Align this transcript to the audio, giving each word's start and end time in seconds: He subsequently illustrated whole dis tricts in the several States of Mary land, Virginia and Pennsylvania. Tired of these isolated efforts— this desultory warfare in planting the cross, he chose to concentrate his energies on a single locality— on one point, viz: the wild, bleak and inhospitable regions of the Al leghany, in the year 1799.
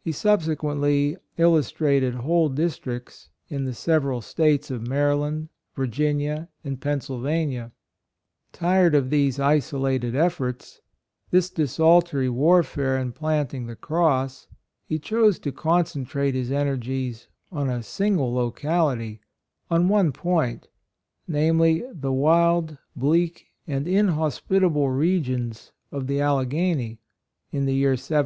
He 0.00 0.12
subsequently 0.12 1.18
illustrated 1.36 2.14
whole 2.14 2.48
dis 2.48 2.78
tricts 2.78 3.28
in 3.50 3.66
the 3.66 3.74
several 3.74 4.22
States 4.22 4.70
of 4.70 4.86
Mary 4.88 5.14
land, 5.14 5.50
Virginia 5.76 6.48
and 6.64 6.80
Pennsylvania. 6.80 7.70
Tired 8.52 8.94
of 8.94 9.10
these 9.10 9.38
isolated 9.38 10.16
efforts— 10.16 10.80
this 11.30 11.50
desultory 11.50 12.30
warfare 12.30 12.96
in 12.96 13.12
planting 13.12 13.66
the 13.66 13.76
cross, 13.76 14.48
he 14.86 14.98
chose 14.98 15.38
to 15.40 15.52
concentrate 15.52 16.34
his 16.34 16.50
energies 16.50 17.28
on 17.52 17.68
a 17.68 17.82
single 17.82 18.32
locality— 18.32 19.20
on 19.70 19.88
one 19.90 20.10
point, 20.10 20.68
viz: 21.28 21.82
the 21.92 22.12
wild, 22.14 22.78
bleak 22.96 23.48
and 23.66 23.86
inhospitable 23.86 24.88
regions 24.88 25.72
of 25.92 26.06
the 26.06 26.18
Al 26.18 26.36
leghany, 26.38 26.96
in 27.52 27.66
the 27.66 27.74
year 27.74 27.90
1799. 27.90 28.18